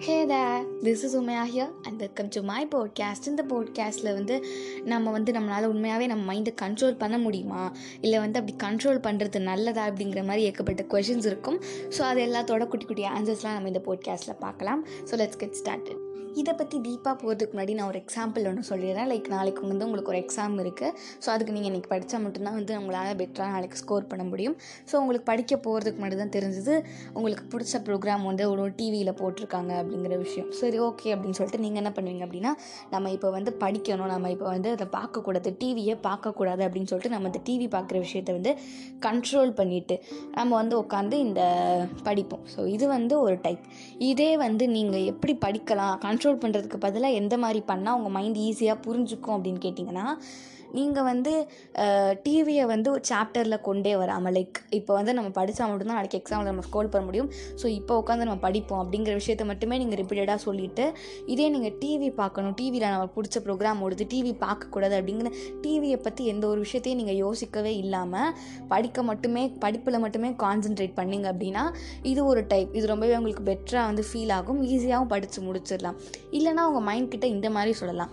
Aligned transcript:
Hey 0.00 0.26
there 0.26 0.58
this 0.82 1.02
is 1.04 1.16
Umaiya 1.16 1.44
here 1.52 1.70
and 1.82 1.98
welcome 1.98 2.28
to 2.28 2.42
my 2.42 2.68
podcast 2.70 3.26
இந்த 3.26 3.42
போட்காஸ்ட்டில் 3.48 4.12
வந்து 4.12 4.44
நம்ம 4.84 5.10
வந்து 5.10 5.32
நம்மளால் 5.32 5.64
உண்மையாகவே 5.64 6.06
நம்ம 6.06 6.34
மைண்டை 6.34 6.52
கண்ட்ரோல் 6.62 6.98
பண்ண 6.98 7.18
முடியுமா? 7.18 7.72
இல்லை 8.00 8.18
வந்து 8.18 8.40
அப்படி 8.40 8.56
கண்ட்ரோல் 8.66 9.00
பண்ணுறது 9.02 9.38
நல்லதா 9.38 9.86
அப்படிங்கிற 9.86 10.24
மாதிரி 10.24 10.42
ஏற்கப்பட்ட 10.42 10.82
கொஷின்ஸ் 10.82 11.26
இருக்கும். 11.26 11.60
ஸோ 11.88 12.02
அது 12.02 12.22
எல்லாத்தோட 12.26 12.66
குட்டி 12.66 12.86
குட்டி 12.86 13.02
ஆன்சர்ஸ்லாம் 13.02 13.52
நம்ம 13.52 13.68
இந்த 13.68 13.82
போட்காஸ்ட்டில் 13.86 14.38
பார்க்கலாம். 14.38 14.86
ஸோ 15.10 15.14
லெட்ஸ் 15.14 15.36
கெட் 15.36 15.58
ஸ்டார்டட் 15.64 16.07
இதை 16.40 16.52
பற்றி 16.60 16.76
டீப்பாக 16.86 17.14
போகிறதுக்கு 17.20 17.52
முன்னாடி 17.54 17.72
நான் 17.78 17.88
ஒரு 17.92 17.98
எக்ஸாம்பிள் 18.02 18.46
ஒன்று 18.50 18.62
சொல்லிடுறேன். 18.70 19.08
லைக் 19.12 19.28
நாளைக்கு 19.34 19.62
வந்து 19.70 19.86
உங்களுக்கு 19.86 20.12
ஒரு 20.12 20.20
எக்ஸாம் 20.24 20.54
இருக்குது 20.64 20.92
ஸோ 21.24 21.28
அதுக்கு 21.34 21.54
நீங்கள் 21.56 21.70
இன்றைக்கி 21.70 21.90
படித்தா 21.92 22.18
மட்டும்தான் 22.24 22.56
வந்து 22.58 22.72
உங்களால் 22.80 23.18
பெட்டராக 23.20 23.52
நாளைக்கு 23.56 23.78
ஸ்கோர் 23.82 24.08
பண்ண 24.10 24.24
முடியும். 24.30 24.56
ஸோ 24.90 24.94
உங்களுக்கு 25.02 25.26
படிக்க 25.32 25.56
போகிறதுக்கு 25.66 26.00
முன்னாடி 26.00 26.18
தான் 26.22 26.32
தெரிஞ்சது 26.36 26.74
உங்களுக்கு 27.16 27.44
பிடிச்ச 27.54 27.80
ப்ரோக்ராம் 27.88 28.24
வந்து 28.30 28.44
ஒரு 28.52 28.64
டிவியில் 28.80 29.12
போட்டிருக்காங்க 29.20 29.72
அப்படிங்கிற 29.82 30.16
விஷயம். 30.24 30.48
சரி 30.60 30.80
ஓகே 30.88 31.08
அப்படின்னு 31.14 31.38
சொல்லிட்டு 31.40 31.62
நீங்கள் 31.64 31.82
என்ன 31.82 31.92
பண்ணுவீங்க 31.98 32.26
அப்படின்னா 32.28 32.52
நம்ம 32.94 33.12
இப்போ 33.16 33.30
வந்து 33.36 33.52
படிக்கணும் 33.64 34.12
நம்ம 34.14 34.30
இப்போ 34.36 34.48
வந்து 34.54 34.70
அதை 34.76 34.88
பார்க்கக்கூடாது 34.98 35.52
டிவியை 35.62 35.96
பார்க்கக்கூடாது 36.08 36.64
அப்படின்னு 36.68 36.90
சொல்லிட்டு 36.92 37.14
நம்ம 37.14 37.32
இந்த 37.32 37.42
டிவி 37.48 37.68
பார்க்குற 37.76 37.98
விஷயத்தை 38.06 38.34
வந்து 38.38 38.54
கண்ட்ரோல் 39.08 39.52
பண்ணிவிட்டு 39.62 39.98
நம்ம 40.38 40.50
வந்து 40.60 40.76
உட்காந்து 40.82 41.16
இந்த 41.26 41.42
படிப்போம். 42.08 42.44
ஸோ 42.54 42.60
இது 42.76 42.86
வந்து 42.96 43.14
ஒரு 43.26 43.36
டைப் 43.46 43.64
இதே 44.10 44.30
வந்து 44.46 44.64
நீங்கள் 44.76 45.06
எப்படி 45.14 45.34
படிக்கலாம் 45.44 45.94
கண்ட்ரோல் 46.18 46.40
பண்ணுறதுக்கு 46.42 46.78
பதிலாக 46.78 47.18
எந்த 47.18 47.34
மாதிரி 47.38 47.60
பண்ணால் 47.68 47.96
உங்கள் 47.96 48.12
மைண்ட் 48.12 48.38
ஈஸியாக 48.40 48.82
புரிஞ்சுக்கும் 48.86 49.34
அப்படின்னு 49.34 49.60
கேட்டிங்கன்னா 49.64 50.04
நீங்கள் 50.76 51.06
வந்து 51.08 51.32
டிவியை 52.26 52.64
வந்து 52.72 52.88
ஒரு 52.94 53.02
சாப்டரில் 53.10 53.56
கொண்டே 53.68 53.92
வராமல் 54.02 54.34
லைக் 54.36 54.58
இப்போ 54.78 54.92
வந்து 54.98 55.12
நம்ம 55.18 55.30
படித்தா 55.38 55.64
மட்டும்தான் 55.70 55.98
நாளைக்கு 55.98 56.18
எக்ஸாமில் 56.20 56.48
நம்ம 56.50 56.64
ஸ்கோல் 56.68 56.90
பண்ண 56.92 57.04
முடியும். 57.08 57.30
ஸோ 57.60 57.66
இப்போ 57.78 57.94
உட்காந்து 58.00 58.26
நம்ம 58.28 58.42
படிப்போம் 58.46 58.80
அப்படிங்கிற 58.84 59.14
விஷயத்த 59.20 59.46
மட்டுமே 59.50 59.78
நீங்கள் 59.82 60.00
ரிப்பீட்டடாக 60.00 60.38
சொல்லிவிட்டு 60.46 60.86
இதே 61.34 61.46
நீங்கள் 61.54 61.74
டிவி 61.82 62.10
பார்க்கணும் 62.20 62.56
டிவியில் 62.60 62.86
நம்ம 62.94 63.08
பிடிச்ச 63.16 63.42
ப்ரோக்ராம் 63.46 63.82
ஓடுது 63.86 64.06
டிவி 64.14 64.34
பார்க்கக்கூடாது 64.44 64.96
அப்படிங்கிற 65.00 65.30
டிவியை 65.66 66.00
பற்றி 66.06 66.24
எந்த 66.32 66.44
ஒரு 66.52 66.60
விஷயத்தையும் 66.66 67.00
நீங்கள் 67.02 67.20
யோசிக்கவே 67.24 67.74
இல்லாமல் 67.82 68.34
படிக்க 68.74 69.02
மட்டுமே 69.10 69.44
படிப்பில் 69.64 70.02
மட்டுமே 70.06 70.30
கான்சென்ட்ரேட் 70.44 70.96
பண்ணிங்க 71.00 71.28
அப்படின்னா 71.34 71.64
இது 72.12 72.20
ஒரு 72.32 72.42
டைப் 72.52 72.76
இது 72.80 72.86
ரொம்பவே 72.94 73.16
உங்களுக்கு 73.20 73.44
பெட்டராக 73.50 73.86
வந்து 73.90 74.04
ஃபீல் 74.10 74.34
ஆகும் 74.38 74.60
ஈஸியாகவும் 74.72 75.12
படித்து 75.14 75.38
முடிச்சிடலாம். 75.48 75.98
இல்லைனா 76.38 76.64
உங்கள் 76.70 76.86
மைண்ட் 76.90 77.10
கிட்ட 77.14 77.26
இந்த 77.36 77.48
மாதிரி 77.56 77.72
சொல்லலாம். 77.80 78.12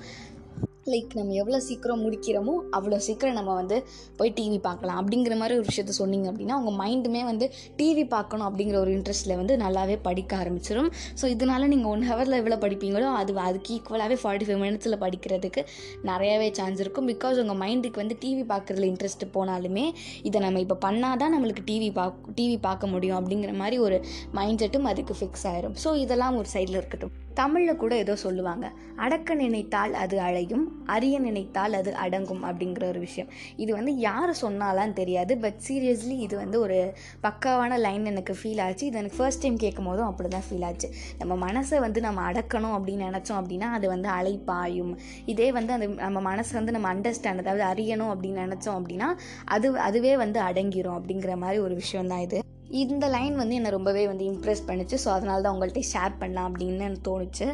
லைக் 0.94 1.14
நம்ம 1.18 1.36
எவ்வளோ 1.42 1.60
சீக்கிரம் 1.68 2.02
முடிக்கிறோமோ 2.06 2.56
அவ்வளோ 2.78 2.98
சீக்கிரம் 3.06 3.38
நம்ம 3.38 3.54
வந்து 3.60 3.78
போய் 4.18 4.32
டிவி 4.40 4.60
பார்க்கலாம். 4.68 4.98
அப்படிங்கிற 5.02 5.36
மாதிரி 5.42 5.56
ஒரு 5.60 5.66
விஷயத்த 5.70 5.94
சொன்னீங்க 6.00 6.28
அப்படின்னா 6.32 6.56
உங்கள் 6.60 6.78
மைண்டுமே 6.82 7.22
வந்து 7.30 7.46
டிவி 7.80 8.04
பார்க்கணும் 8.14 8.48
அப்படிங்கிற 8.50 8.78
ஒரு 8.84 8.92
இன்ட்ரெஸ்ட்டில் 8.98 9.36
வந்து 9.40 9.56
நல்லாவே 9.64 9.96
படிக்க 10.08 10.36
ஆரம்பிச்சிடும் 10.42 10.90
ஸோ 11.22 11.26
இதனால் 11.36 11.68
நீங்கள் 11.74 11.92
ஒன் 11.94 12.06
ஹவரில் 12.10 12.40
எவ்வளோ 12.42 12.60
படிப்பீங்களோ 12.66 13.10
அது 13.22 13.40
அதுக்கு 13.48 13.74
ஈக்குவலாகவே 13.78 14.18
ஃபார்ட்டி 14.24 14.48
ஃபைவ் 14.50 14.62
மினிட்ஸில் 14.66 15.00
படிக்கிறதுக்கு 15.06 15.64
நிறையவே 16.12 16.52
சான்ஸ் 16.60 16.82
இருக்கும். 16.86 17.10
பிகாஸ் 17.14 17.42
உங்கள் 17.46 17.62
மைண்டுக்கு 17.64 18.04
வந்து 18.04 18.18
டிவி 18.26 18.46
பார்க்குறதுல 18.54 18.90
இன்ட்ரெஸ்ட் 18.94 19.28
போனாலுமே 19.38 19.88
இதை 20.30 20.40
நம்ம 20.48 20.64
இப்போ 20.68 20.80
பண்ணால் 20.88 21.20
தான் 21.24 21.36
நம்மளுக்கு 21.38 21.66
டிவி 21.74 21.92
பார்க்க 22.00 22.38
டிவி 22.40 22.60
பார்க்க 22.70 22.94
முடியும் 22.96 23.20
அப்படிங்கிற 23.22 23.54
மாதிரி 23.64 23.80
ஒரு 23.88 24.00
மைண்ட் 24.40 24.62
செட்டும் 24.66 24.90
அதுக்கு 24.94 25.16
ஃபிக்ஸ் 25.22 25.48
ஆயிரும். 25.54 25.78
ஸோ 25.86 25.92
இதெல்லாம் 26.06 26.38
ஒரு 26.42 26.50
சைடில் 26.56 26.80
இருக்கட்டும். 26.82 27.16
தமிழில் 27.40 27.80
கூட 27.84 27.94
ஏதோ 28.04 28.14
சொல்லுவாங்க. 28.24 28.66
அடக்க 29.04 29.36
நினைத்தால் 29.42 29.94
அது 30.04 30.16
அழையும் 30.28 30.66
அறிய 30.96 31.16
நினைத்தால் 31.26 31.74
அது 31.80 31.92
அடங்கும் 32.04 32.44
அப்படிங்கிற 32.50 32.84
ஒரு 32.92 33.00
விஷயம். 33.06 33.30
இது 33.64 33.72
வந்து 33.78 33.94
யார் 34.06 34.32
சொன்னாலாம் 34.44 34.94
தெரியாது. 35.00 35.34
பட் 35.44 35.60
சீரியஸ்லி 35.68 36.18
இது 36.28 36.36
வந்து 36.44 36.58
ஒரு 36.66 36.78
பக்காவான 37.26 37.80
லைன் 37.86 38.06
எனக்கு 38.12 38.36
ஃபீல் 38.42 38.62
ஆச்சு. 38.66 38.86
இது 38.90 39.00
எனக்கு 39.02 39.20
ஃபர்ஸ்ட் 39.20 39.44
டைம் 39.46 39.58
கேட்கும் 39.66 39.90
போதும் 39.92 40.10
அப்படி 40.10 40.30
தான் 40.36 40.48
ஃபீல் 40.50 40.66
ஆச்சு. 40.70 40.90
நம்ம 41.22 41.34
மனசை 41.48 41.80
வந்து 41.86 42.02
நம்ம 42.08 42.22
அடக்கணும் 42.32 42.78
அப்படின்னு 42.78 43.10
நினச்சோம் 43.10 43.40
அப்படின்னா 43.42 43.70
அது 43.80 43.86
வந்து 43.96 44.10
அழைப்பாயும். 44.18 44.94
இதே 45.34 45.50
வந்து 45.60 45.74
அந்த 45.78 45.88
நம்ம 46.06 46.22
மனசை 46.32 46.56
வந்து 46.62 46.76
நம்ம 46.78 46.94
அண்டர்ஸ்டாண்ட் 46.96 47.44
அதாவது 47.46 47.66
அறியணும் 47.74 48.14
அப்படின்னு 48.16 48.48
நினச்சோம் 48.48 48.80
அப்படின்னா 48.80 49.10
அது 49.58 49.68
அதுவே 49.90 50.16
வந்து 50.26 50.42
அடங்கிரும் 50.50 51.00
அப்படிங்கிற 51.00 51.36
மாதிரி 51.46 51.60
ஒரு 51.68 51.76
விஷயம் 51.84 52.12
தான் 52.14 52.26
இது. 52.28 52.40
இந்த 52.70 53.08
லைன் 53.08 53.36
வந்து 53.36 53.56
என்னை 53.56 53.70
ரொம்பவே 53.70 54.08
வந்து 54.08 54.26
இம்ப்ரெஸ் 54.32 54.68
பண்ணிச்சு. 54.68 54.98
ஸோ 55.04 55.10
அதனால 55.18 55.42
தான் 55.42 55.56
உங்கள்கிட்ட 55.56 55.84
ஷேர் 55.94 56.20
பண்ணலாம் 56.20 56.48
அப்படின்னு 56.52 56.88
எனக்கு 56.90 57.08
தோணுச்சு. 57.12 57.48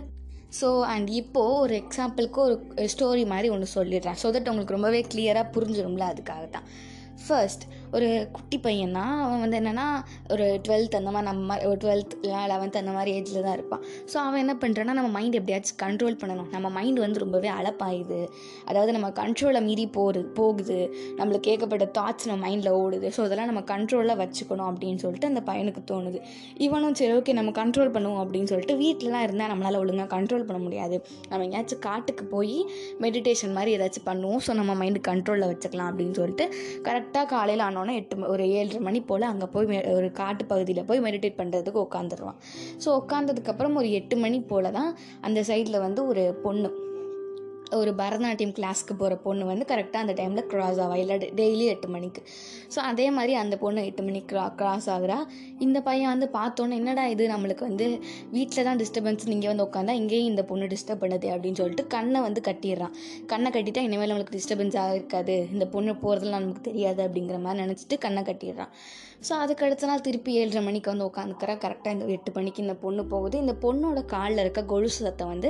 ஸோ 0.59 0.81
அண்ட் 0.93 1.09
இப்போது 1.09 1.59
ஒரு 1.63 1.73
எக்ஸாம்பிளுக்கு 1.83 2.39
ஒரு 2.45 2.87
ஸ்டோரி 2.93 3.25
மாதிரி 3.25 3.49
ஒன்று 3.49 3.67
சொல்லிடுறேன். 3.75 4.17
ஸோ 4.23 4.29
தட் 4.35 4.49
உங்களுக்கு 4.49 4.77
ரொம்பவே 4.77 5.01
கிளியராக 5.13 5.51
புரிஞ்சிடும்ல 5.57 6.05
அதுக்காக 6.13 6.49
தான் 6.49 6.67
ஃபர்ஸ்ட் 7.25 7.63
ஒரு 7.95 8.07
குட்டி 8.35 8.57
பையன் 8.65 8.93
தான் 8.97 9.13
அவன் 9.23 9.41
வந்து 9.43 9.57
என்னென்னா 9.59 9.85
ஒரு 10.33 10.45
டுவெல்த் 10.65 10.93
அந்த 10.99 11.09
மாதிரி 11.15 11.27
நம்ம 11.29 11.57
ஒரு 11.69 11.77
டுவெல்த் 11.83 12.13
லெவன்த் 12.51 12.77
அந்த 12.81 12.91
மாதிரி 12.97 13.11
ஏஜில் 13.17 13.43
தான் 13.45 13.55
இருப்பான். 13.57 13.81
ஸோ 14.11 14.17
அவன் 14.25 14.41
என்ன 14.43 14.53
பண்ணுறான்னா 14.61 14.93
நம்ம 14.99 15.09
மைண்ட் 15.17 15.37
எப்படியாச்சும் 15.39 15.79
கண்ட்ரோல் 15.83 16.17
பண்ணணும். 16.21 16.49
நம்ம 16.55 16.67
மைண்ட் 16.77 16.99
வந்து 16.99 17.19
ரொம்பவே 17.23 17.49
அழப்பாயுது. 17.57 18.19
அதாவது 18.69 18.91
நம்ம 18.97 19.09
கண்ட்ரோலை 19.21 19.61
மீறி 19.67 19.85
போகுது 19.97 20.21
போகுது. 20.39 20.79
நம்மளுக்கு 21.19 21.47
கேட்கப்பட்ட 21.49 21.87
தாட்ஸ் 21.99 22.29
நம்ம 22.31 22.41
மைண்டில் 22.47 22.71
ஓடுது. 22.83 23.09
ஸோ 23.17 23.21
அதெல்லாம் 23.27 23.51
நம்ம 23.51 23.63
கண்ட்ரோலில் 23.73 24.17
வச்சுக்கணும் 24.23 24.69
அப்படின்னு 24.71 25.01
சொல்லிட்டு 25.05 25.29
அந்த 25.31 25.43
பையனுக்கு 25.51 25.83
தோணுது. 25.93 26.21
இவனும் 26.67 26.97
சரி 27.01 27.13
ஓகே 27.19 27.35
நம்ம 27.41 27.53
கண்ட்ரோல் 27.61 27.93
பண்ணுவோம் 27.97 28.23
அப்படின்னு 28.25 28.51
சொல்லிட்டு 28.53 28.77
வீட்டிலலாம் 28.83 29.25
இருந்தால் 29.29 29.51
நம்மளால் 29.53 29.79
ஒழுங்காக 29.83 30.09
கண்ட்ரோல் 30.15 30.47
பண்ண 30.49 30.61
முடியாது. 30.67 30.97
நம்ம 31.29 31.43
எங்கேயாச்சும் 31.49 31.83
காட்டுக்கு 31.89 32.25
போய் 32.35 32.57
மெடிடேஷன் 33.05 33.55
மாதிரி 33.59 33.77
ஏதாச்சும் 33.79 34.07
பண்ணுவோம். 34.11 34.41
ஸோ 34.47 34.53
நம்ம 34.61 34.71
மைண்டு 34.83 35.01
கண்ட்ரோலில் 35.11 35.49
வச்சுக்கலாம் 35.53 35.91
அப்படின்னு 35.91 36.17
சொல்லிட்டு 36.21 36.47
கரெக்டாக 37.01 37.27
காலையில் 37.27 37.63
ஆனோன்னே 37.65 37.93
எட்டு 37.93 38.15
ஒரு 38.27 38.43
ஏழரை 38.51 38.79
மணி 38.79 38.99
போல் 39.01 39.23
அங்கே 39.23 39.45
போய் 39.45 39.67
ஒரு 39.93 40.07
காட்டு 40.11 40.43
பகுதியில் 40.45 40.85
போய் 40.85 41.01
மெடிடேட் 41.01 41.39
பண்ணுறதுக்கு 41.39 41.79
உட்காந்துருவான் 41.81 42.37
ஸோ 42.83 42.89
உட்காந்ததுக்கப்புறம் 42.97 43.77
ஒரு 43.77 43.89
எட்டு 43.91 44.15
மணி 44.17 44.39
போல் 44.43 44.69
தான் 44.71 44.91
அந்த 45.21 45.41
சைடில் 45.41 45.77
வந்து 45.79 46.01
ஒரு 46.07 46.23
பொண்ணு 46.43 46.69
ஒரு 47.79 47.91
பரதநாட்டியம் 47.99 48.53
கிளாஸ்க்கு 48.57 48.93
போகிற 49.01 49.15
பொண்ணு 49.25 49.43
வந்து 49.49 49.65
கரெக்டாக 49.71 50.03
அந்த 50.05 50.13
டைமில் 50.19 50.47
க்ராஸ் 50.51 50.79
ஆவா. 50.85 50.95
இல்லை 51.03 51.15
டெய்லி 51.39 51.65
எட்டு 51.73 51.87
மணிக்கு. 51.95 52.21
ஸோ 52.73 52.79
அதே 52.89 53.05
மாதிரி 53.17 53.33
அந்த 53.41 53.55
பொண்ணு 53.63 53.85
எட்டு 53.89 54.03
மணிக்கு 54.07 54.29
க்ரா 54.31 54.45
க்ராஸ் 54.59 54.87
ஆகுறா. 54.95 55.17
இந்த 55.65 55.77
பையன் 55.87 56.11
வந்து 56.13 56.29
பார்த்தோன்னே 56.37 56.77
என்னடா 56.81 57.05
இது? 57.13 57.25
நம்மளுக்கு 57.33 57.65
வந்து 57.69 57.87
வீட்டில் 58.35 58.67
தான் 58.69 58.81
டிஸ்டர்பன்ஸ் 58.81 59.29
நீங்கள் 59.33 59.51
வந்து 59.53 59.65
உட்காந்தா 59.67 59.95
இங்கேயும் 60.01 60.31
இந்த 60.31 60.43
பொண்ணு 60.51 60.71
டிஸ்டர்ப் 60.73 61.03
பண்ணுது? 61.03 61.29
அப்படின்னு 61.35 61.59
சொல்லிட்டு 61.61 61.85
கண்ணை 61.95 62.21
வந்து 62.27 62.41
கட்டிடுறான். 62.49 62.95
கண்ணை 63.33 63.51
கட்டிட்டா 63.57 63.83
இனிமேல் 63.89 64.11
நம்மளுக்கு 64.13 64.37
டிஸ்டர்பன்ஸ் 64.39 64.77
இருக்காது 64.97 65.37
இந்த 65.55 65.67
பொண்ணு 65.75 65.93
போகிறதுலாம் 66.03 66.45
நமக்கு 66.47 66.67
தெரியாது 66.69 67.01
அப்படிங்கிற 67.07 67.39
மாதிரி 67.45 67.63
நினச்சிட்டு 67.65 67.97
கண்ணை 68.07 68.23
கட்டிடுறான். 68.31 68.73
ஸோ 69.27 69.33
அதுக்கு 69.43 69.65
அடுத்த 69.65 69.87
நாள் 69.87 70.03
திருப்பி 70.05 70.31
ஏழரை 70.41 70.61
மணிக்கு 70.67 70.89
வந்து 70.91 71.07
உட்காந்துக்கிறா 71.09 71.53
கரெக்டாக 71.65 71.95
இந்த 71.95 72.05
எட்டு 72.15 72.31
மணிக்கு 72.37 72.63
இந்த 72.63 72.75
பொண்ணு 72.83 73.01
போகுது. 73.11 73.35
இந்த 73.37 73.53
பொண்ணோட 73.65 73.99
காலில் 74.13 74.43
இருக்க 74.43 74.61
கொலுசு 74.71 74.99
சத்தம் 75.07 75.31
வந்து 75.33 75.49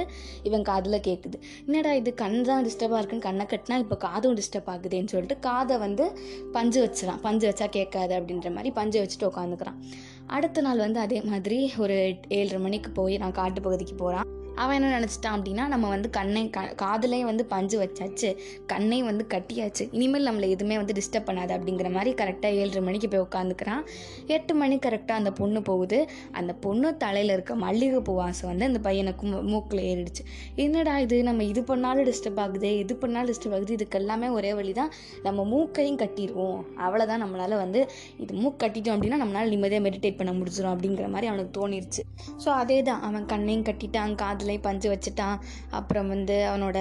இவன் 0.50 0.66
காதில் 0.72 1.06
கேட்குது 1.08 1.38
என்னடா 1.66 1.94
இது? 2.00 2.11
கண் 2.14 2.44
தான் 2.44 2.66
டிஸ்டர்பாக 2.66 2.98
இருக்குன்னு 2.98 3.24
கண்ணை 3.24 3.46
கட்டினா 3.46 3.78
இப்போ 3.78 3.98
காதும் 3.98 4.36
டிஸ்டர்ப் 4.36 4.70
ஆகுதுன்னு 4.70 5.08
சொல்லிட்டு 5.08 5.40
காதை 5.40 5.78
வந்து 5.78 6.20
பஞ்சு 6.52 6.86
வச்சிடான் 6.86 7.22
பஞ்சு 7.22 7.50
வச்சா 7.50 7.70
கேட்காது 7.70 8.20
அப்படின்ற 8.20 8.52
மாதிரி 8.52 8.72
பஞ்சு 8.72 9.04
வச்சுட்டு 9.04 9.24
உட்காந்துக்கிறான். 9.24 9.80
அடுத்த 10.28 10.62
நாள் 10.62 10.78
வந்து 10.78 11.00
அதே 11.00 11.22
மாதிரி 11.22 11.74
ஒரு 11.78 12.18
ஏழரை 12.28 12.60
மணிக்கு 12.60 12.92
போய் 12.92 13.18
நான் 13.18 13.32
காட்டு 13.32 13.62
பகுதிக்கு 13.62 13.96
போகிறான் 13.96 14.41
அவன் 14.62 14.78
என்ன 14.78 14.90
நினச்சிட்டான் 14.98 15.36
அப்படின்னா 15.38 15.66
நம்ம 15.74 15.86
வந்து 15.94 16.10
கண்ணை 16.18 16.44
க 16.56 16.62
காதலையும் 16.82 17.30
வந்து 17.30 17.44
பஞ்சு 17.54 17.78
வச்சாச்சு 17.84 18.30
கண்ணையும் 18.72 19.10
வந்து 19.10 19.26
கட்டியாச்சு. 19.34 19.84
இனிமேல் 19.98 20.28
நம்மளை 20.30 20.48
எதுவுமே 20.56 20.76
வந்து 20.82 20.96
டிஸ்டர்ப் 21.00 21.28
பண்ணாது 21.30 21.54
அப்படிங்கிற 21.58 21.90
மாதிரி 21.98 22.12
கரெக்டாக 22.22 22.60
ஏழரை 22.62 22.82
மணிக்கு 22.88 23.08
போய் 23.14 23.24
உட்காந்துக்கிறான் 23.28 23.84
எட்டு 24.36 24.54
மணி 24.62 24.76
கரெக்டாக 24.86 25.22
அந்த 25.22 25.32
பொண்ணு 25.40 25.62
போகுது. 25.70 26.00
அந்த 26.40 26.52
பொண்ணு 26.66 26.90
தலையில் 27.04 27.34
இருக்க 27.36 27.56
மல்லிகைப்பூ 27.66 28.16
வாசம் 28.22 28.50
வந்து 28.52 28.68
அந்த 28.70 28.82
பையனுக்கு 28.88 29.26
மூக்கில் 29.52 29.84
ஏறிடுச்சு. 29.92 30.26
என்னடா 30.66 30.96
இது? 31.06 31.18
நம்ம 31.30 31.44
இது 31.52 31.64
பண்ணாலும் 31.72 32.08
டிஸ்டர்ப் 32.10 32.42
ஆகுது 32.46 32.72
இது 32.84 32.96
பண்ணாலும் 33.04 33.32
டிஸ்டர்ப் 33.32 33.56
ஆகுது 33.58 33.74
இதுக்கு 33.78 34.00
எல்லாமே 34.02 34.30
ஒரே 34.38 34.54
வழி 34.60 34.74
தான் 34.82 34.92
நம்ம 35.28 35.46
மூக்கையும் 35.54 36.00
கட்டிடுவோம். 36.04 36.60
அவ்வளோதான் 36.86 37.24
நம்மளால் 37.26 37.58
வந்து 37.64 37.80
இது 38.24 38.32
மூக்கு 38.42 38.60
கட்டிட்டோம் 38.66 38.96
அப்படின்னா 38.96 39.20
நம்மளால் 39.24 39.52
நிம்மதியாக 39.56 39.86
மெடிடேட் 39.88 40.20
பண்ண 40.20 40.34
முடிச்சிடும் 40.40 40.74
அப்படிங்கிற 40.74 41.08
மாதிரி 41.16 41.30
அவனுக்கு 41.32 41.54
தோணிருச்சு. 41.60 42.04
ஸோ 42.46 42.50
அதே 42.62 42.80
தான் 42.90 43.02
அவன் 43.10 43.26
கண்ணையும் 43.34 43.66
கட்டிட்டான் 43.70 44.16
காதில் 44.24 44.51
காதுலையும் 44.52 44.68
பஞ்சு 44.68 44.88
வச்சுட்டான். 44.94 45.38
அப்புறம் 45.78 46.08
வந்து 46.14 46.36
அவனோட 46.50 46.78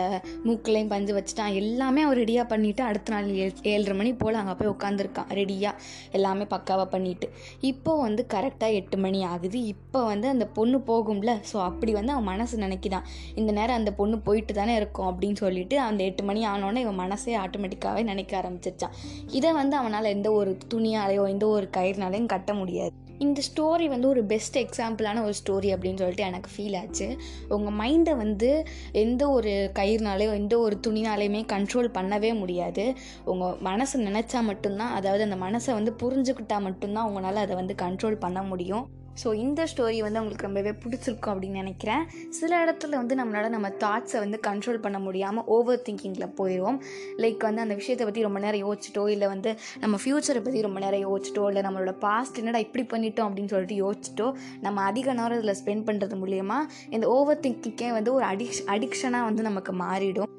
மூக்குலையும் 0.47 0.93
பஞ்சு 0.95 1.13
வச்சுட்டான். 1.19 1.55
எல்லாமே 1.61 2.01
அவன் 2.07 2.19
ரெடியாக 2.23 2.47
பண்ணிவிட்டு 2.53 2.83
அடுத்த 2.89 3.13
நாள் 3.15 3.29
ஏ 3.41 3.47
ஏழரை 3.73 3.95
மணி 4.01 4.13
போல் 4.23 4.41
அங்கே 4.43 4.55
போய் 4.61 4.73
உட்காந்துருக்கான் 4.75 5.31
ரெடியாக 5.39 5.83
எல்லாமே 6.19 6.45
பக்காவாக 6.55 6.89
பண்ணிவிட்டு 6.95 7.27
இப்போ 7.71 7.93
வந்து 8.07 8.23
கரெக்டாக 8.35 8.79
எட்டு 8.81 8.99
மணி 9.05 9.21
ஆகுது. 9.33 9.59
இப்போ 9.75 10.01
வந்து 10.13 10.29
அந்த 10.35 10.47
பொண்ணு 10.59 10.79
போகும்ல. 10.91 11.33
ஸோ 11.53 11.57
அப்படி 11.69 11.93
வந்து 11.99 12.15
அவன் 12.17 12.29
மனசு 12.33 12.57
நினைக்கிதான் 12.67 13.09
இந்த 13.41 13.51
நேரம் 13.59 13.79
அந்த 13.81 13.93
பொண்ணு 14.01 14.19
போயிட்டு 14.29 14.53
தானே 14.61 14.75
இருக்கும் 14.81 15.11
அப்படின்னு 15.11 15.39
சொல்லிட்டு 15.45 15.77
அந்த 15.89 16.01
எட்டு 16.05 16.25
மணி 16.31 16.43
ஆனோடனே 16.53 16.83
இவன் 16.87 17.01
மனசே 17.05 17.37
ஆட்டோமேட்டிக்காகவே 17.45 18.05
நினைக்க 18.13 18.33
ஆரம்பிச்சிருச்சான். 18.41 18.97
இதை 19.31 19.53
வந்து 19.61 19.77
அவனால் 19.77 20.13
எந்த 20.17 20.29
ஒரு 20.33 20.53
துணியாலையோ 20.75 21.25
எந்த 21.35 21.47
ஒரு 21.57 21.69
கயிறுனாலையும் 21.77 22.33
கட்ட 22.35 22.53
முடியாது. 22.55 22.97
இந்த 23.21 23.41
ஸ்டோரி 23.49 23.87
வந்து 23.87 24.09
ஒரு 24.09 24.25
பெஸ்ட் 24.25 24.59
எக்ஸாம்பிளான 24.59 25.23
ஒரு 25.23 25.35
ஸ்டோரி 25.41 25.69
அப்படின்னு 25.73 26.01
சொல்லிட்டு 26.03 26.23
எனக்கு 26.23 26.51
ஃபீல் 26.57 26.77
ஆச்சு. 26.81 27.17
உங்கள் 27.49 27.77
மைண்டை 27.81 28.17
வந்து 28.17 28.51
எந்த 28.93 29.29
ஒரு 29.31 29.53
கயிறுனாலேயோ 29.75 30.33
எந்த 30.35 30.59
ஒரு 30.59 30.81
துணினாலேயுமே 30.87 31.43
கண்ட்ரோல் 31.53 31.91
பண்ணவே 31.99 32.39
முடியாது. 32.39 32.95
உங்கள் 33.25 33.59
மனசு 33.61 34.01
நினச்சா 34.01 34.43
மட்டும்தான் 34.43 34.93
அதாவது 34.93 35.25
அந்த 35.29 35.39
மனசை 35.45 35.73
வந்து 35.73 35.95
புரிஞ்சுக்கிட்டா 36.03 36.61
மட்டும்தான் 36.61 37.07
உங்களால் 37.07 37.45
அதை 37.47 37.57
வந்து 37.57 37.75
கண்ட்ரோல் 37.83 38.19
பண்ண 38.19 38.43
முடியும். 38.43 38.87
ஸோ 39.23 39.29
இந்த 39.45 39.67
ஸ்டோரி 39.71 39.99
வந்து 40.07 40.21
உங்களுக்கு 40.23 40.47
ரொம்பவே 40.47 40.73
பிடிச்சிருக்கும் 40.83 41.33
அப்படின்னு 41.35 41.61
நினைக்கிறேன். 41.63 42.03
சில 42.39 42.53
இடத்துல 42.65 42.97
வந்து 43.01 43.15
நம்மளால் 43.21 43.55
நம்ம 43.57 43.69
தாட்ஸை 43.83 44.19
வந்து 44.25 44.41
கண்ட்ரோல் 44.49 44.81
பண்ண 44.85 44.99
முடியாமல் 45.07 45.47
ஓவர் 45.57 45.83
திங்கிங்கில் 45.89 46.35
போயிடுவோம் 46.41 46.79
லைக் 47.25 47.47
வந்து 47.49 47.65
அந்த 47.65 47.75
விஷயத்தை 47.81 48.07
பற்றி 48.07 48.27
ரொம்ப 48.29 48.41
நேரம் 48.47 48.65
யோசிச்சிட்டோ 48.67 49.05
இல்லை 49.15 49.29
வந்து 49.35 49.53
நம்ம 49.85 49.99
ஃப்யூச்சரை 50.05 50.43
பற்றி 50.47 50.63
ரொம்ப 50.69 50.81
நேரம் 50.87 51.05
யோசிச்சிட்டோ 51.07 51.47
இல்லை 51.51 51.65
நம்மளோட 51.69 51.95
பாஸ்ட் 52.07 52.41
என்னடா 52.43 52.63
இப்படி 52.67 52.87
பண்ணிட்டோம் 52.95 53.29
அப்படின்னு 53.29 53.55
சொல்லிட்டு 53.55 53.79
யோசிச்சிட்டோ 53.85 54.29
நம்ம 54.67 54.83
அதிக 54.91 55.15
நேரம் 55.21 55.39
இதில் 55.41 55.59
ஸ்பெண்ட் 55.63 55.87
பண்ணுறது 55.91 56.21
மூலியமாக 56.23 56.69
இந்த 56.91 57.07
ஓவர் 57.19 57.43
திங்கிங்கே 57.47 57.91
வந்து 57.99 58.13
ஒரு 58.15 58.27
அடிக்ஷ் 58.33 58.65
அடிக்ஷனாக 58.75 59.29
வந்து 59.31 59.43
நமக்கு 59.43 59.75
மாறிடும். 59.85 60.31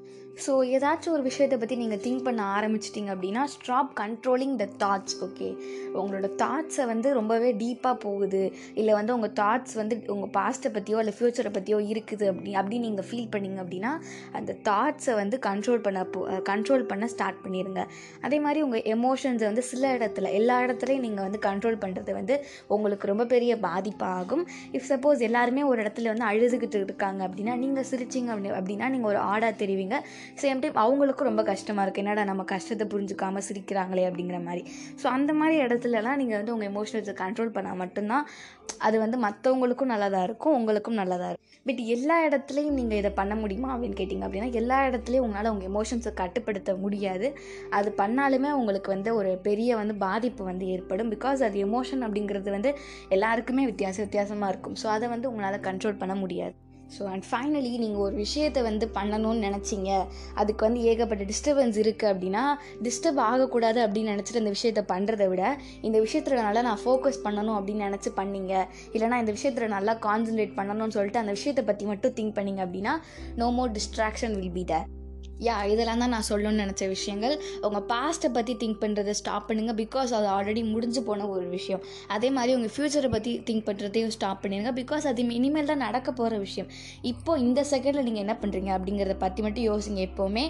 ஸோ 0.45 0.51
ஏதாச்சும் 0.75 1.13
ஒரு 1.13 1.23
விஷயத்தை 1.23 1.57
பற்றி 1.57 1.75
நீங்கள் 1.75 2.01
திங்க் 2.03 2.23
பண்ண 2.27 2.41
ஆரம்பிச்சிட்டிங்க 2.57 3.09
அப்படின்னா 3.15 3.43
stop 3.53 3.89
controlling 3.99 4.55
the 4.61 4.65
thoughts 4.83 5.15
okay 5.25 5.49
உங்களோட 5.93 6.27
தாட்ஸை 6.41 6.85
வந்து 6.85 7.13
ரொம்பவே 7.13 7.49
டீப்பாக 7.53 7.95
போகுது. 8.05 8.41
இல்லை 8.73 8.93
வந்து 8.93 9.13
உங்கள் 9.13 9.33
தாட்ஸ் 9.39 9.73
வந்து 9.73 10.03
உங்கள் 10.07 10.31
பாஸ்ட்டை 10.37 10.71
பற்றியோ 10.77 10.99
இல்லை 11.03 11.13
ஃப்யூச்சரை 11.17 11.51
பற்றியோ 11.57 11.79
இருக்குது 11.93 12.25
அப்படி 12.31 12.53
அப்படி 12.53 12.77
நீங்கள் 12.77 13.07
ஃபீல் 13.09 13.29
பண்ணீங்க 13.35 13.59
அப்படின்னா 13.63 13.91
அந்த 14.39 14.55
தாட்ஸை 14.69 15.15
வந்து 15.21 15.39
கண்ட்ரோல் 15.47 15.83
பண்ண 15.87 16.05
கண்ட்ரோல் 16.51 16.85
பண்ண 16.91 17.07
ஸ்டார்ட் 17.07 17.41
பண்ணிடுங்க 17.43 17.83
அதே 18.21 18.39
மாதிரி 18.39 18.61
உங்கள் 18.61 18.83
எமோஷன்ஸை 18.95 19.45
வந்து 19.49 19.61
சில 19.61 19.93
இடத்துல 19.97 20.31
எல்லா 20.31 20.57
இடத்துலையும் 20.65 20.99
நீங்கள் 20.99 21.27
வந்து 21.27 21.39
கண்ட்ரோல் 21.47 21.79
பண்ணுறது 21.85 22.13
வந்து 22.13 22.37
உங்களுக்கு 22.67 23.07
ரொம்ப 23.07 23.25
பெரிய 23.25 23.55
பாதிப்பாகும் 23.67 24.45
இஃப் 24.71 24.89
சப்போஸ் 24.89 25.19
எல்லாருமே 25.19 25.63
ஒரு 25.63 25.81
இடத்துல 25.83 26.11
வந்து 26.13 26.27
அழுதுகிட்டு 26.31 26.79
இருக்காங்க 26.89 27.27
அப்படின்னா 27.27 27.55
நீங்கள் 27.55 27.89
சிரிச்சிங்க 27.91 28.31
அப்படி 28.35 28.49
அப்படின்னா 28.59 28.89
நீங்கள் 28.89 29.11
ஒரு 29.13 29.17
ஆடாக 29.17 29.53
தெரிவிங்க. 29.63 29.97
சேம் 30.41 30.61
டைம் 30.63 30.79
அவங்களுக்கும் 30.83 31.29
ரொம்ப 31.29 31.43
கஷ்டமாக 31.51 31.85
இருக்குது 31.85 32.05
என்னடா 32.05 32.25
நம்ம 32.31 32.45
கஷ்டத்தை 32.53 32.87
புரிஞ்சுக்காமல் 32.93 33.45
சிரிக்கிறாங்களே 33.49 34.05
அப்படிங்கிற 34.09 34.39
மாதிரி. 34.47 34.63
ஸோ 35.01 35.07
அந்த 35.17 35.31
மாதிரி 35.41 35.57
இடத்துலலாம் 35.65 36.19
நீங்கள் 36.23 36.39
வந்து 36.39 36.53
உங்கள் 36.55 36.71
எமோஷனல்ஸை 36.73 37.15
கண்ட்ரோல் 37.23 37.53
பண்ணால் 37.57 37.79
மட்டும்தான் 37.83 38.25
அது 38.87 38.97
வந்து 39.05 39.17
மற்றவங்களுக்கும் 39.25 39.91
நல்லதாக 39.93 40.27
இருக்கும் 40.27 40.55
உங்களுக்கும் 40.59 40.99
நல்லதாக 41.01 41.31
இருக்கும். 41.31 41.47
பட் 41.67 41.81
எல்லா 41.95 42.15
இடத்துலையும் 42.27 42.77
நீங்கள் 42.79 42.99
இதை 43.01 43.11
பண்ண 43.19 43.33
முடியுமா 43.41 43.69
அப்படின்னு 43.73 43.97
கேட்டிங்க 43.99 44.25
அப்படின்னா 44.27 44.49
எல்லா 44.61 44.77
இடத்துலையும் 44.89 45.25
உங்களால் 45.25 45.51
உங்கள் 45.53 45.69
எமோஷன்ஸை 45.71 46.13
கட்டுப்படுத்த 46.21 46.75
முடியாது. 46.85 47.27
அது 47.79 47.91
பண்ணாலுமே 48.01 48.51
உங்களுக்கு 48.61 48.89
வந்து 48.95 49.11
ஒரு 49.19 49.33
பெரிய 49.47 49.75
வந்து 49.81 49.95
பாதிப்பு 50.07 50.43
வந்து 50.51 50.67
ஏற்படும். 50.75 51.11
பிகாஸ் 51.15 51.45
அது 51.49 51.59
எமோஷன் 51.67 52.03
அப்படிங்கிறது 52.07 52.51
வந்து 52.57 52.71
எல்லாருக்குமே 53.17 53.65
வித்தியாச 53.71 53.97
வித்தியாசமாக 54.05 54.51
இருக்கும். 54.53 54.77
ஸோ 54.83 54.89
அதை 54.97 55.09
வந்து 55.15 55.29
உங்களால் 55.33 55.65
கண்ட்ரோல் 55.69 56.01
பண்ண 56.03 56.15
முடியாது. 56.23 56.55
ஸோ 56.95 57.01
அண்ட் 57.13 57.25
ஃபைனலி 57.29 57.71
நீங்கள் 57.83 58.03
ஒரு 58.05 58.15
விஷயத்தை 58.23 58.61
வந்து 58.69 58.85
பண்ணணும்னு 58.97 59.45
நினச்சிங்க. 59.47 59.91
அதுக்கு 60.41 60.61
வந்து 60.67 60.81
ஏகப்பட்ட 60.91 61.25
டிஸ்டர்பன்ஸ் 61.31 61.77
இருக்குது 61.83 62.11
அப்படின்னா 62.13 62.43
டிஸ்டர்ப் 62.87 63.21
ஆகக்கூடாது 63.29 63.81
அப்படின்னு 63.87 64.13
நினச்சிட்டு 64.15 64.43
இந்த 64.43 64.55
விஷயத்தை 64.57 64.85
பண்ணுறதை 64.93 65.27
விட 65.33 65.43
இந்த 65.89 65.99
விஷயத்தில் 66.05 66.45
நல்லா 66.47 66.63
நான் 66.69 66.81
ஃபோக்கஸ் 66.85 67.23
பண்ணணும் 67.25 67.57
அப்படின்னு 67.59 67.89
நினச்சி 67.89 68.11
பண்ணீங்க. 68.21 68.53
இல்லைனா 68.95 69.19
இந்த 69.25 69.35
விஷயத்தில் 69.39 69.75
நல்லா 69.77 69.95
கான்சன்ட்ரேட் 70.07 70.57
பண்ணணும்னு 70.61 70.97
சொல்லிட்டு 70.97 71.23
அந்த 71.23 71.35
விஷயத்தை 71.39 71.65
பற்றி 71.71 71.85
மட்டும் 71.91 72.17
திங்க் 72.19 72.37
பண்ணீங்க 72.39 72.63
அப்படின்னா 72.67 72.95
no 73.41 73.49
more 73.59 73.77
distraction 73.77 74.35
will 74.39 74.57
be 74.59 74.65
there 74.73 74.89
yeah 75.47 75.55
இதெல்லாம் 75.71 76.01
தான் 76.03 76.13
நான் 76.15 76.27
சொல்லணும்னு 76.29 76.61
நினச்ச 76.63 76.83
விஷயங்கள். 76.95 77.35
உங்கள் 77.67 77.85
பாஸ்ட்டை 77.91 78.29
பற்றி 78.35 78.53
திங்க் 78.63 78.81
பண்ணுறதை 78.83 79.13
ஸ்டாப் 79.19 79.47
பண்ணுங்கள் 79.49 79.77
பிகாஸ் 79.83 80.11
அது 80.17 80.27
ஆல்ரெடி 80.35 80.63
முடிஞ்சு 80.73 81.01
போன 81.07 81.27
ஒரு 81.35 81.47
விஷயம். 81.55 81.81
அதே 82.15 82.29
மாதிரி 82.37 82.55
உங்கள் 82.57 82.73
ஃப்யூச்சரை 82.75 83.09
பற்றி 83.15 83.31
திங்க் 83.47 83.65
பண்ணுறதையும் 83.69 84.13
ஸ்டாப் 84.17 84.41
பண்ணிடுங்க 84.43 84.73
பிகாஸ் 84.81 85.07
அது 85.11 85.25
இனிமேல் 85.39 85.71
தான் 85.71 85.83
நடக்க 85.87 86.11
போகிற 86.19 86.37
விஷயம். 86.45 86.69
இப்போ 87.11 87.31
இந்த 87.45 87.63
செகண்டில் 87.71 88.07
நீங்கள் 88.09 88.25
என்ன 88.25 88.35
பண்ணுறீங்க 88.43 88.71
அப்படிங்கிறத 88.77 89.17
பற்றி 89.25 89.43
மட்டும் 89.47 89.67
யோசிங்க 89.71 90.01
எப்போவுமே. 90.09 90.45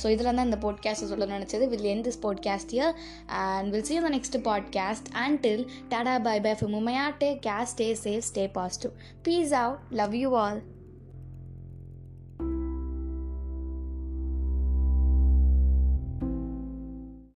ஸோ 0.00 0.06
uh, 0.06 0.10
இதெல்லாம் 0.14 0.38
தான் 0.38 0.48
இந்த 0.48 0.58
பாட்காஸ்ட்டை 0.64 1.08
சொல்ல 1.12 1.26
நினச்சது. 1.32 1.64
Will 1.72 1.88
end 1.92 2.04
this 2.06 2.20
podcast 2.26 2.74
here 2.76 2.94
and 3.40 3.72
will 3.74 3.86
see 3.88 3.98
the 4.06 4.12
next 4.16 4.38
podcast 4.48 5.10
and 5.24 5.40
till 5.46 5.66
tata 5.94 6.14
bye 6.28 6.36
bye 6.46 6.54
for 6.60 6.72
Umaiya 6.76 7.04
take 7.24 7.32
care 7.48 7.74
stay 7.74 7.90
safe 8.06 8.30
stay 8.30 8.46
positive 8.60 8.94
peace 9.28 9.54
out 9.64 9.76
love 10.02 10.16
you 10.22 10.30
all 10.44 10.62